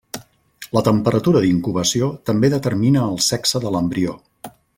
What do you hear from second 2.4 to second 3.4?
determina el